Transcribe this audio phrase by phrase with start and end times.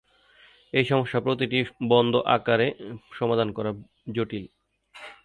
[0.73, 1.59] এই সমস্যা "প্রতিটি"
[1.89, 2.67] বন্ধ আকারে
[3.11, 3.85] সমাধান করা বেশ
[4.15, 4.45] জটিল।